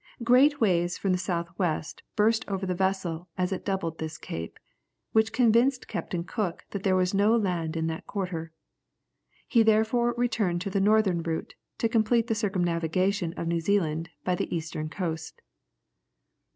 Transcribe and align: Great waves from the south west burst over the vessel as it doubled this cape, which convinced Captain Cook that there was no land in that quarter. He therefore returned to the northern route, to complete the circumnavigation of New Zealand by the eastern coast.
Great 0.23 0.59
waves 0.59 0.97
from 0.97 1.11
the 1.11 1.17
south 1.19 1.47
west 1.59 2.01
burst 2.15 2.43
over 2.47 2.65
the 2.65 2.73
vessel 2.73 3.27
as 3.37 3.51
it 3.51 3.63
doubled 3.63 3.99
this 3.99 4.17
cape, 4.17 4.57
which 5.11 5.31
convinced 5.31 5.87
Captain 5.87 6.23
Cook 6.23 6.65
that 6.71 6.81
there 6.81 6.95
was 6.95 7.13
no 7.13 7.35
land 7.37 7.77
in 7.77 7.85
that 7.85 8.07
quarter. 8.07 8.51
He 9.47 9.61
therefore 9.61 10.15
returned 10.17 10.59
to 10.61 10.71
the 10.71 10.81
northern 10.81 11.21
route, 11.21 11.53
to 11.77 11.87
complete 11.87 12.25
the 12.25 12.33
circumnavigation 12.33 13.33
of 13.33 13.45
New 13.47 13.61
Zealand 13.61 14.09
by 14.23 14.33
the 14.33 14.55
eastern 14.55 14.89
coast. 14.89 15.39